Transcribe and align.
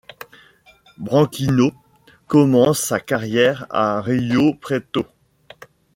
Branquinho 0.97 1.73
commence 2.25 2.79
sa 2.79 2.99
carrière 2.99 3.67
à 3.69 4.01
Rio 4.01 4.55
Preto. 4.55 5.05